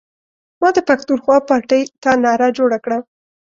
ما 0.61 0.69
د 0.75 0.79
پښتونخوا 0.89 1.37
پارټۍ 1.47 1.81
ته 2.03 2.11
نعره 2.23 2.49
جوړه 2.57 2.77
کړه. 2.85 2.97